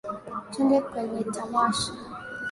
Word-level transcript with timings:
Twende 0.51 0.77
kwenye 0.89 1.21
tamasha 1.35 1.91